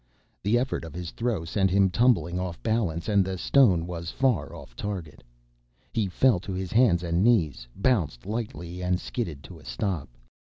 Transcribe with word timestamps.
The 0.41 0.57
effort 0.57 0.83
of 0.83 0.95
his 0.95 1.11
throw 1.11 1.45
sent 1.45 1.69
him 1.69 1.91
tumbling 1.91 2.39
off 2.39 2.59
balance, 2.63 3.07
and 3.07 3.23
the 3.23 3.37
stone 3.37 3.85
was 3.85 4.09
far 4.09 4.51
off 4.55 4.75
target. 4.75 5.21
He 5.93 6.07
fell 6.07 6.39
to 6.39 6.53
his 6.53 6.71
hands 6.71 7.03
and 7.03 7.23
knees, 7.23 7.67
bounced 7.75 8.25
lightly 8.25 8.81
and 8.81 8.99
skidded 8.99 9.43
to 9.43 9.59
a 9.59 9.63
stop. 9.63 10.09